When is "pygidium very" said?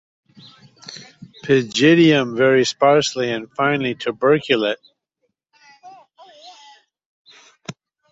1.45-2.65